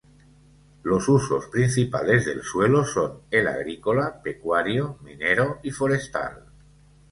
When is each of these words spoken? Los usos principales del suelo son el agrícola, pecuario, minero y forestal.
Los 0.81 1.07
usos 1.09 1.45
principales 1.49 2.25
del 2.25 2.41
suelo 2.41 2.83
son 2.83 3.19
el 3.29 3.47
agrícola, 3.47 4.19
pecuario, 4.23 4.97
minero 5.03 5.59
y 5.61 5.69
forestal. 5.69 6.43